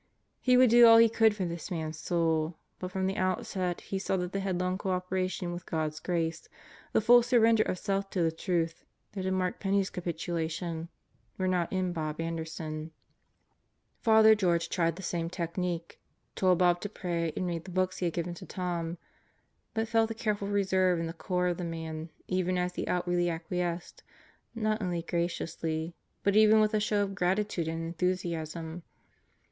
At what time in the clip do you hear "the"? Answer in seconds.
3.05-3.17, 4.31-4.39, 6.91-7.01, 8.23-8.31, 14.95-15.03, 17.65-17.69, 20.07-20.15, 21.05-21.13, 21.57-21.63